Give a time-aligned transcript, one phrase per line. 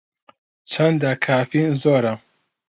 [0.71, 2.13] چەندە کافین زۆرە؟